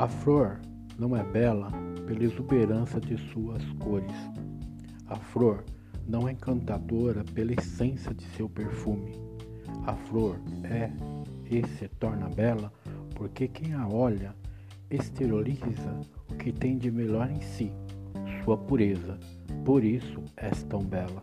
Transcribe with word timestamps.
A 0.00 0.08
flor 0.08 0.58
não 0.98 1.14
é 1.14 1.22
bela 1.22 1.70
pela 2.06 2.24
exuberância 2.24 2.98
de 2.98 3.18
suas 3.30 3.62
cores. 3.72 4.16
A 5.06 5.14
flor 5.14 5.62
não 6.08 6.26
é 6.26 6.32
encantadora 6.32 7.22
pela 7.34 7.52
essência 7.52 8.14
de 8.14 8.24
seu 8.30 8.48
perfume. 8.48 9.12
A 9.84 9.92
flor 9.92 10.40
é 10.64 10.90
e 11.50 11.66
se 11.76 11.86
torna 11.86 12.30
bela 12.30 12.72
porque 13.14 13.46
quem 13.46 13.74
a 13.74 13.86
olha 13.86 14.34
exterioriza 14.90 16.00
o 16.30 16.34
que 16.34 16.50
tem 16.50 16.78
de 16.78 16.90
melhor 16.90 17.30
em 17.30 17.42
si, 17.42 17.70
sua 18.42 18.56
pureza. 18.56 19.18
Por 19.66 19.84
isso 19.84 20.24
és 20.38 20.62
tão 20.62 20.80
bela. 20.82 21.22